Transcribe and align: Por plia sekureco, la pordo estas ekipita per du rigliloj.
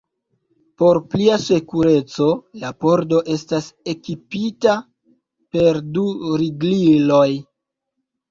Por 0.81 0.97
plia 1.09 1.35
sekureco, 1.41 2.29
la 2.63 2.71
pordo 2.85 3.19
estas 3.35 3.67
ekipita 3.93 4.75
per 5.57 5.77
du 5.99 6.07
rigliloj. 6.43 7.29